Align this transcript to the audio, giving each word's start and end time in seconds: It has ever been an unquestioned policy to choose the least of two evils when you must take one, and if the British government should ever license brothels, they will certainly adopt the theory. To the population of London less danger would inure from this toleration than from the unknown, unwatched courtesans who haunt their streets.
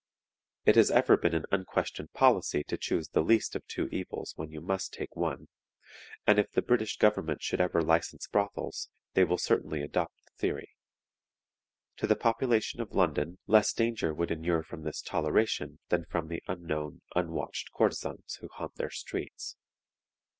It 0.65 0.77
has 0.77 0.89
ever 0.89 1.15
been 1.15 1.35
an 1.35 1.45
unquestioned 1.51 2.11
policy 2.13 2.63
to 2.63 2.75
choose 2.75 3.09
the 3.09 3.21
least 3.21 3.55
of 3.55 3.63
two 3.67 3.87
evils 3.91 4.33
when 4.35 4.49
you 4.49 4.59
must 4.59 4.91
take 4.91 5.15
one, 5.15 5.47
and 6.25 6.39
if 6.39 6.49
the 6.51 6.63
British 6.63 6.97
government 6.97 7.43
should 7.43 7.61
ever 7.61 7.83
license 7.83 8.25
brothels, 8.25 8.89
they 9.13 9.23
will 9.23 9.37
certainly 9.37 9.83
adopt 9.83 10.15
the 10.25 10.31
theory. 10.35 10.69
To 11.97 12.07
the 12.07 12.15
population 12.15 12.81
of 12.81 12.93
London 12.95 13.37
less 13.45 13.73
danger 13.73 14.11
would 14.11 14.31
inure 14.31 14.63
from 14.63 14.81
this 14.81 15.03
toleration 15.03 15.77
than 15.89 16.05
from 16.05 16.29
the 16.29 16.41
unknown, 16.47 17.01
unwatched 17.15 17.69
courtesans 17.71 18.39
who 18.41 18.47
haunt 18.55 18.77
their 18.77 18.89
streets. 18.89 19.55